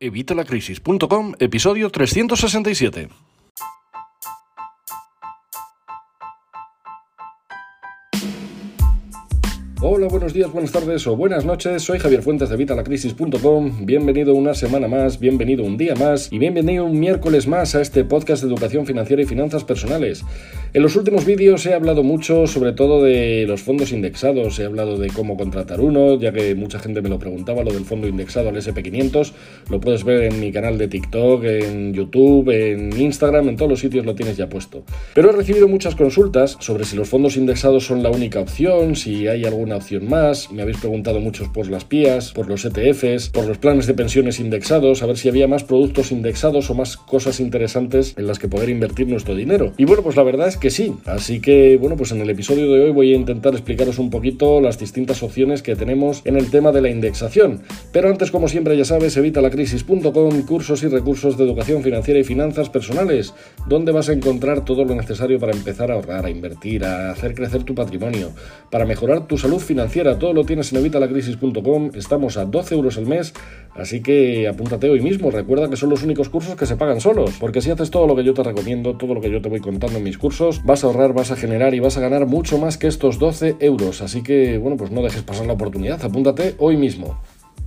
[0.00, 3.08] Evitalacrisis.com, episodio 367.
[9.86, 11.82] Hola, buenos días, buenas tardes o buenas noches.
[11.82, 13.84] Soy Javier Fuentes de Vitalacrisis.com.
[13.84, 18.02] Bienvenido una semana más, bienvenido un día más y bienvenido un miércoles más a este
[18.02, 20.24] podcast de educación financiera y finanzas personales.
[20.74, 24.98] En los últimos vídeos he hablado mucho sobre todo de los fondos indexados, he hablado
[24.98, 28.48] de cómo contratar uno, ya que mucha gente me lo preguntaba, lo del fondo indexado
[28.48, 29.30] al SP500.
[29.70, 33.78] Lo puedes ver en mi canal de TikTok, en YouTube, en Instagram, en todos los
[33.78, 34.82] sitios lo tienes ya puesto.
[35.14, 39.28] Pero he recibido muchas consultas sobre si los fondos indexados son la única opción, si
[39.28, 40.50] hay alguna opción más.
[40.50, 44.40] Me habéis preguntado muchos por las PIAs, por los ETFs, por los planes de pensiones
[44.40, 48.48] indexados, a ver si había más productos indexados o más cosas interesantes en las que
[48.48, 49.72] poder invertir nuestro dinero.
[49.76, 50.94] Y bueno, pues la verdad es que sí.
[51.04, 54.60] Así que bueno, pues en el episodio de hoy voy a intentar explicaros un poquito
[54.60, 57.60] las distintas opciones que tenemos en el tema de la indexación.
[57.92, 62.70] Pero antes, como siempre, ya sabes, evitalacrisis.com, cursos y recursos de educación financiera y finanzas
[62.70, 63.34] personales,
[63.68, 67.34] donde vas a encontrar todo lo necesario para empezar a ahorrar, a invertir, a hacer
[67.34, 68.30] crecer tu patrimonio,
[68.70, 70.18] para mejorar tu salud financiera.
[70.18, 71.90] Todo lo tienes en evitalacrisis.com.
[71.94, 73.34] Estamos a 12 euros al mes,
[73.76, 75.30] así que apúntate hoy mismo.
[75.30, 78.16] Recuerda que son los únicos cursos que se pagan solos, porque si haces todo lo
[78.16, 80.84] que yo te recomiendo, todo lo que yo te voy contando en mis cursos, vas
[80.84, 84.02] a ahorrar, vas a generar y vas a ganar mucho más que estos 12 euros.
[84.02, 86.04] Así que, bueno, pues no dejes pasar la oportunidad.
[86.04, 87.18] Apúntate hoy mismo.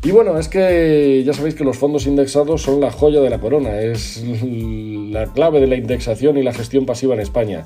[0.04, 3.40] Y bueno, es que ya sabéis que los fondos indexados son la joya de la
[3.40, 7.66] corona, es la clave de la indexación y la gestión pasiva en España.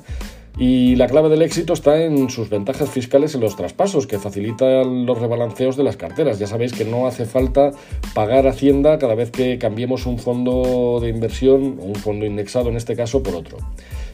[0.58, 5.06] Y la clave del éxito está en sus ventajas fiscales en los traspasos, que facilitan
[5.06, 6.38] los rebalanceos de las carteras.
[6.38, 7.72] Ya sabéis que no hace falta
[8.14, 12.96] pagar Hacienda cada vez que cambiemos un fondo de inversión, un fondo indexado en este
[12.96, 13.56] caso, por otro.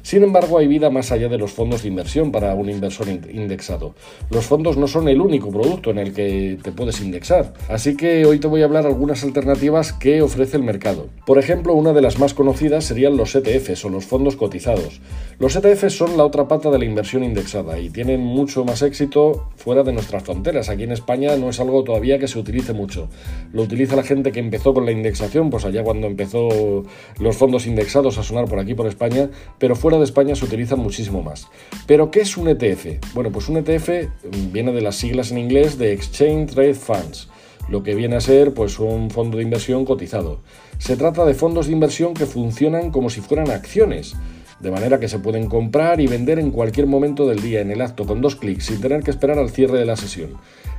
[0.02, 3.94] Sin embargo, hay vida más allá de los fondos de inversión para un inversor indexado.
[4.30, 8.24] Los fondos no son el único producto en el que te puedes indexar, así que
[8.26, 11.08] hoy te voy a hablar algunas alternativas que ofrece el mercado.
[11.26, 15.00] Por ejemplo, una de las más conocidas serían los ETFs o los fondos cotizados.
[15.38, 19.48] Los ETFs son la otra pata de la inversión indexada y tienen mucho más éxito
[19.56, 20.68] fuera de nuestras fronteras.
[20.68, 23.08] Aquí en España no es algo todavía que se utilice mucho.
[23.52, 26.84] Lo utiliza la gente que empezó con la indexación, pues allá cuando empezó
[27.18, 30.80] los fondos indexados a sonar por aquí por España, pero fuera de España se utilizan
[30.80, 31.46] muchísimo más.
[31.86, 33.14] Pero ¿qué es un ETF?
[33.14, 34.10] Bueno, pues un ETF
[34.52, 37.30] viene de las siglas en inglés de Exchange Trade Funds
[37.70, 40.40] lo que viene a ser pues un fondo de inversión cotizado.
[40.76, 44.14] Se trata de fondos de inversión que funcionan como si fueran acciones
[44.60, 47.80] de manera que se pueden comprar y vender en cualquier momento del día en el
[47.80, 50.30] acto con dos clics sin tener que esperar al cierre de la sesión.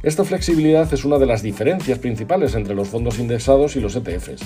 [0.03, 4.44] Esta flexibilidad es una de las diferencias principales entre los fondos indexados y los ETFs.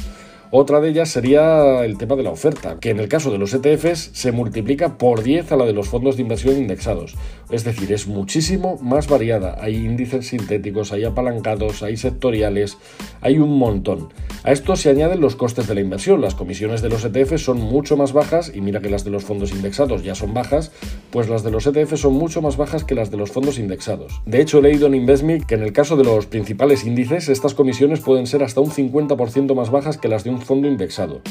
[0.55, 3.55] Otra de ellas sería el tema de la oferta, que en el caso de los
[3.55, 7.15] ETFs se multiplica por 10 a la de los fondos de inversión indexados.
[7.49, 9.57] Es decir, es muchísimo más variada.
[9.59, 12.77] Hay índices sintéticos, hay apalancados, hay sectoriales,
[13.21, 14.09] hay un montón.
[14.43, 16.21] A esto se añaden los costes de la inversión.
[16.21, 19.22] Las comisiones de los ETFs son mucho más bajas y mira que las de los
[19.23, 20.71] fondos indexados ya son bajas,
[21.13, 24.23] pues las de los ETFs son mucho más bajas que las de los fondos indexados.
[24.25, 27.53] De hecho, he leído en Investme que en el caso de los principales índices, estas
[27.53, 31.21] comisiones pueden ser hasta un 50% más bajas que las de un fondo indexado.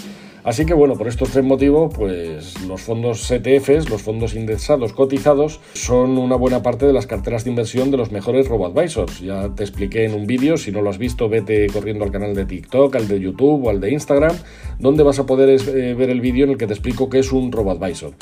[0.44, 5.60] Así que bueno, por estos tres motivos, pues los fondos ETFs, los fondos indexados cotizados,
[5.74, 9.20] son una buena parte de las carteras de inversión de los mejores robo-advisors.
[9.20, 12.34] Ya te expliqué en un vídeo, si no lo has visto, vete corriendo al canal
[12.34, 14.36] de TikTok, al de YouTube o al de Instagram,
[14.80, 17.30] donde vas a poder eh, ver el vídeo en el que te explico qué es
[17.30, 18.12] un robo-advisor.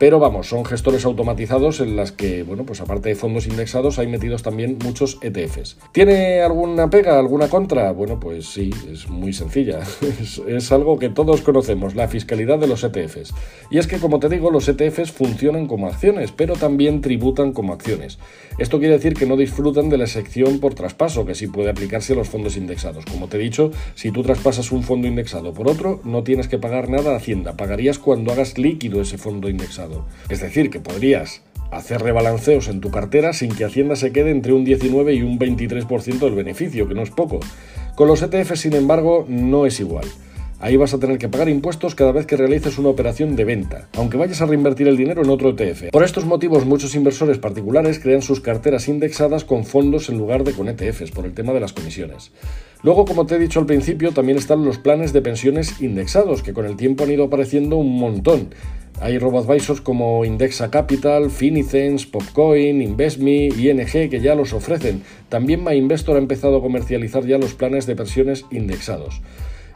[0.00, 4.06] Pero vamos, son gestores automatizados en las que, bueno, pues aparte de fondos indexados hay
[4.06, 5.76] metidos también muchos ETFs.
[5.92, 7.92] ¿Tiene alguna pega, alguna contra?
[7.92, 9.80] Bueno, pues sí, es muy sencilla.
[10.48, 13.34] es, algo que todos conocemos, la fiscalidad de los ETFs.
[13.70, 17.74] Y es que, como te digo, los ETFs funcionan como acciones, pero también tributan como
[17.74, 18.18] acciones.
[18.56, 22.14] Esto quiere decir que no disfrutan de la sección por traspaso, que sí puede aplicarse
[22.14, 23.04] a los fondos indexados.
[23.04, 26.56] Como te he dicho, si tú traspasas un fondo indexado por otro, no tienes que
[26.56, 27.58] pagar nada a Hacienda.
[27.58, 29.89] Pagarías cuando hagas líquido ese fondo indexado.
[30.28, 34.52] Es decir, que podrías hacer rebalanceos en tu cartera sin que Hacienda se quede entre
[34.52, 37.40] un 19 y un 23% del beneficio, que no es poco.
[37.94, 40.06] Con los ETF, sin embargo, no es igual.
[40.62, 43.88] Ahí vas a tener que pagar impuestos cada vez que realices una operación de venta,
[43.96, 45.90] aunque vayas a reinvertir el dinero en otro ETF.
[45.90, 50.52] Por estos motivos, muchos inversores particulares crean sus carteras indexadas con fondos en lugar de
[50.52, 52.30] con ETFs, por el tema de las comisiones.
[52.82, 56.54] Luego, como te he dicho al principio, también están los planes de pensiones indexados, que
[56.54, 58.48] con el tiempo han ido apareciendo un montón.
[59.00, 65.02] Hay robo-advisors como Indexa Capital, Finicens, Popcoin, InvestMe, ING que ya los ofrecen.
[65.28, 69.22] También MyInvestor ha empezado a comercializar ya los planes de pensiones indexados.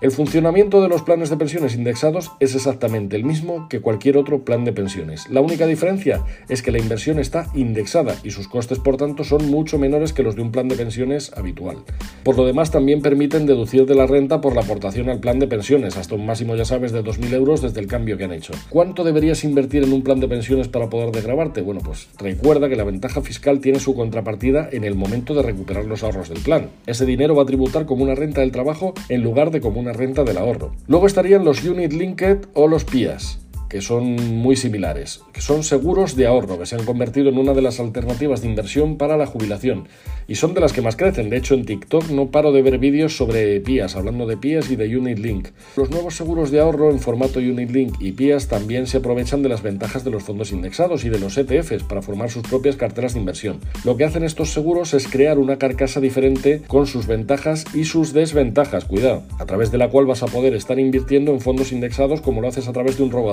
[0.00, 4.44] El funcionamiento de los planes de pensiones indexados es exactamente el mismo que cualquier otro
[4.44, 5.30] plan de pensiones.
[5.30, 9.50] La única diferencia es que la inversión está indexada y sus costes, por tanto, son
[9.50, 11.78] mucho menores que los de un plan de pensiones habitual.
[12.24, 15.46] Por lo demás, también permiten deducir de la renta por la aportación al plan de
[15.46, 18.54] pensiones, hasta un máximo, ya sabes, de 2.000 euros desde el cambio que han hecho.
[18.70, 21.60] ¿Cuánto deberías invertir en un plan de pensiones para poder desgrabarte?
[21.60, 25.84] Bueno, pues recuerda que la ventaja fiscal tiene su contrapartida en el momento de recuperar
[25.84, 26.70] los ahorros del plan.
[26.86, 29.92] Ese dinero va a tributar como una renta del trabajo en lugar de como una
[29.92, 30.72] renta del ahorro.
[30.86, 33.43] Luego estarían los Unit Linked o los PIAs
[33.74, 37.54] que son muy similares, que son seguros de ahorro, que se han convertido en una
[37.54, 39.88] de las alternativas de inversión para la jubilación
[40.28, 41.28] y son de las que más crecen.
[41.28, 44.76] De hecho, en TikTok no paro de ver vídeos sobre PIAs, hablando de PIAs y
[44.76, 45.48] de Unit Link.
[45.76, 49.48] Los nuevos seguros de ahorro en formato Unit Link y PIAs también se aprovechan de
[49.48, 53.14] las ventajas de los fondos indexados y de los ETFs para formar sus propias carteras
[53.14, 53.58] de inversión.
[53.84, 58.12] Lo que hacen estos seguros es crear una carcasa diferente con sus ventajas y sus
[58.12, 62.20] desventajas, cuidado, a través de la cual vas a poder estar invirtiendo en fondos indexados
[62.20, 63.32] como lo haces a través de un robo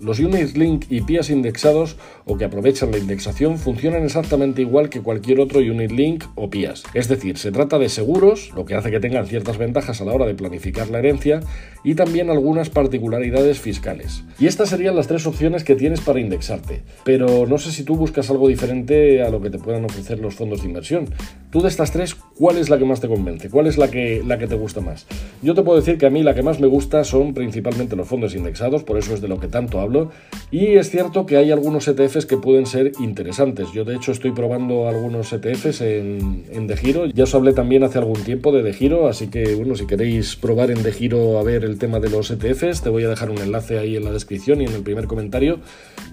[0.00, 5.00] Los Unit Link y PIAs indexados o que aprovechan la indexación funcionan exactamente igual que
[5.00, 6.84] cualquier otro Unit Link o PIAs.
[6.94, 10.12] Es decir, se trata de seguros, lo que hace que tengan ciertas ventajas a la
[10.12, 11.40] hora de planificar la herencia
[11.84, 14.24] y también algunas particularidades fiscales.
[14.38, 16.82] Y estas serían las tres opciones que tienes para indexarte.
[17.04, 20.34] Pero no sé si tú buscas algo diferente a lo que te puedan ofrecer los
[20.34, 21.08] fondos de inversión.
[21.50, 23.48] Tú de estas tres, ¿cuál es la que más te convence?
[23.48, 25.06] ¿Cuál es la que, la que te gusta más?
[25.40, 28.06] Yo te puedo decir que a mí la que más me gusta son principalmente los
[28.06, 30.10] fondos indexados, por eso es de lo que tanto hablo.
[30.50, 33.72] Y es cierto que hay algunos ETFs que pueden ser interesantes.
[33.72, 37.06] Yo de hecho estoy probando algunos ETFs en, De Giro.
[37.06, 40.36] Ya os hablé también hace algún tiempo de De Giro, así que bueno, si queréis
[40.36, 43.30] probar en De Giro a ver el tema de los ETFs, te voy a dejar
[43.30, 45.60] un enlace ahí en la descripción y en el primer comentario.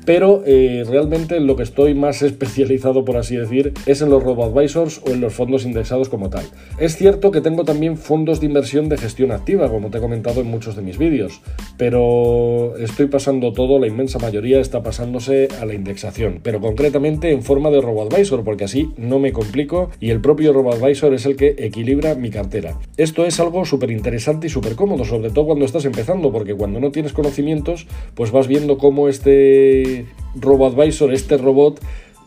[0.05, 4.23] Pero eh, realmente en lo que estoy más especializado, por así decir, es en los
[4.23, 6.45] robo-advisors o en los fondos indexados como tal.
[6.80, 10.42] Es cierto que tengo también fondos de inversión de gestión activa, como te he comentado
[10.42, 11.42] en muchos de mis vídeos,
[11.77, 17.44] pero estoy pasando todo, la inmensa mayoría está pasándose a la indexación, pero concretamente en
[17.44, 21.56] forma de robo-advisor, porque así no me complico y el propio robo-advisor es el que
[21.57, 22.78] equilibra mi cartera.
[22.98, 26.80] Esto es algo súper interesante y súper cómodo, sobre todo cuando estás empezando, porque cuando
[26.80, 30.06] no tienes conocimientos, pues vas viendo cómo este
[30.36, 31.80] robo-advisor, este robot,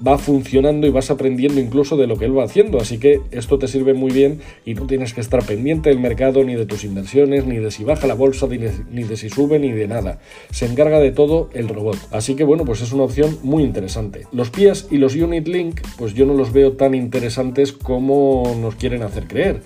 [0.06, 2.78] va funcionando y vas aprendiendo incluso de lo que él va haciendo.
[2.78, 6.44] Así que esto te sirve muy bien y no tienes que estar pendiente del mercado,
[6.44, 9.72] ni de tus inversiones, ni de si baja la bolsa, ni de, si sube, ni
[9.72, 10.20] de nada.
[10.50, 11.98] Se encarga de todo el robot.
[12.10, 14.26] Así que bueno, pues es una opción muy interesante.
[14.32, 18.76] Los PIAs y los Unit Link, pues yo no los veo tan interesantes como nos
[18.76, 19.62] quieren hacer creer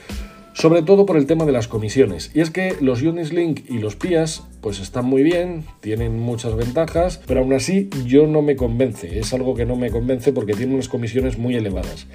[0.55, 2.31] sobre todo por el tema de las comisiones.
[2.35, 7.21] Y es que los Unislink y los PIAs pues están muy bien, tienen muchas ventajas,
[7.27, 10.75] pero aún así yo no me convence, es algo que no me convence porque tienen
[10.75, 12.07] unas comisiones muy elevadas.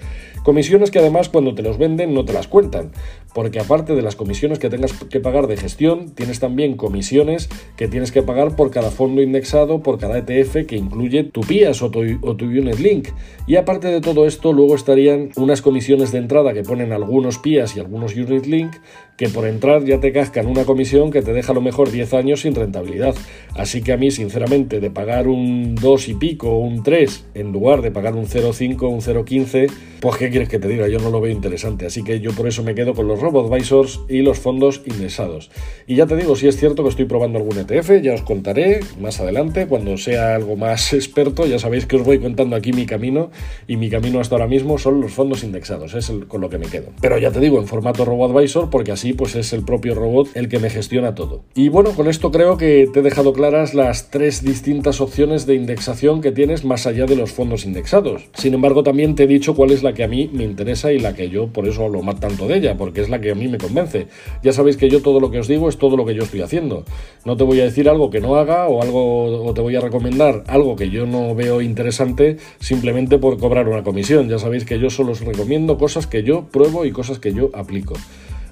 [0.47, 2.93] Comisiones que además cuando te los venden no te las cuentan,
[3.33, 7.89] porque aparte de las comisiones que tengas que pagar de gestión, tienes también comisiones que
[7.89, 11.91] tienes que pagar por cada fondo indexado, por cada ETF que incluye tu PIAS o
[11.91, 13.09] tu, o Unit Link.
[13.45, 17.75] Y aparte de todo esto, luego estarían unas comisiones de entrada que ponen algunos PIAS
[17.75, 18.71] y algunos Unit Link,
[19.17, 22.13] que por entrar ya te cascan una comisión que te deja a lo mejor 10
[22.13, 23.15] años sin rentabilidad.
[23.55, 27.51] Así que a mí, sinceramente, de pagar un 2 y pico o un 3 en
[27.51, 31.09] lugar de pagar un 0,5 un 0,15, pues qué quieres que te diga, yo no
[31.09, 31.87] lo veo interesante.
[31.87, 35.49] Así que yo por eso me quedo con los robo-advisors y los fondos indexados.
[35.87, 38.81] Y ya te digo, si es cierto que estoy probando algún ETF, ya os contaré
[39.01, 42.85] más adelante, cuando sea algo más experto, ya sabéis que os voy contando aquí mi
[42.85, 43.31] camino
[43.67, 46.59] y mi camino hasta ahora mismo son los fondos indexados, es el, con lo que
[46.59, 46.89] me quedo.
[47.01, 50.49] Pero ya te digo, en formato robo-advisor, porque así pues es el propio robot el
[50.49, 51.43] que me gestiona todo.
[51.55, 55.55] Y bueno, con esto creo que te he dejado claras las tres distintas opciones de
[55.55, 58.27] indexación que tienes más allá de los fondos indexados.
[58.33, 60.99] Sin embargo, también te he dicho cuál es la que a mí me interesa y
[60.99, 63.35] la que yo por eso hablo más tanto de ella, porque es la que a
[63.35, 64.07] mí me convence.
[64.43, 66.41] Ya sabéis que yo todo lo que os digo es todo lo que yo estoy
[66.41, 66.85] haciendo.
[67.25, 69.81] No te voy a decir algo que no haga o algo o te voy a
[69.81, 74.29] recomendar algo que yo no veo interesante simplemente por cobrar una comisión.
[74.29, 77.49] Ya sabéis que yo solo os recomiendo cosas que yo pruebo y cosas que yo
[77.53, 77.95] aplico.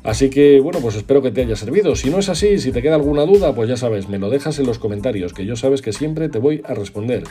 [0.06, 1.96] Así que bueno, pues espero que te haya servido.
[1.96, 4.60] Si no es así, si te queda alguna duda, pues ya sabes, me lo dejas
[4.60, 7.24] en los comentarios, que yo sabes que siempre te voy a responder.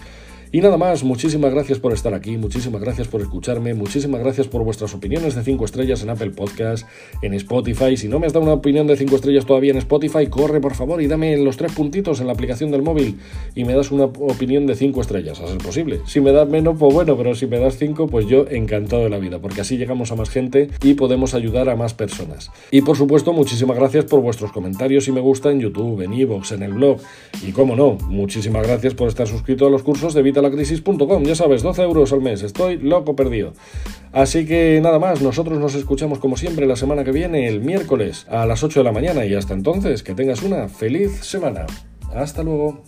[0.55, 4.63] Y nada más, muchísimas gracias por estar aquí, muchísimas gracias por escucharme, muchísimas gracias por
[4.63, 6.87] vuestras opiniones de 5 estrellas en Apple Podcast,
[7.23, 7.97] en Spotify.
[7.97, 10.77] Si no me has dado una opinión de 5 estrellas todavía en Spotify, corre por
[10.77, 13.19] favor y dame los tres puntitos en la aplicación del móvil
[13.57, 16.03] y me das una opinión de 5 estrellas, a ser posible.
[16.07, 19.11] Si me das menos, pues bueno, pero si me das 5, pues yo encantado de
[19.11, 22.53] la vida, porque así llegamos a más gente y podemos ayudar a más personas.
[22.71, 26.53] Y por supuesto, muchísimas gracias por vuestros comentarios y me gusta en YouTube, en Evox,
[26.53, 26.99] en el blog.
[27.45, 31.25] Y como no, muchísimas gracias por estar suscrito a los cursos de Vital evitalacrisis.com.
[31.25, 32.43] Ya sabes, 12 euros al mes.
[32.43, 33.53] Estoy loco perdido.
[34.13, 38.27] Así que nada más, nosotros nos escuchamos como siempre la semana que viene, el miércoles,
[38.29, 39.25] a las 8 de la mañana.
[39.25, 41.67] Y hasta entonces, que tengas una feliz semana.
[42.15, 42.83] Hasta luego.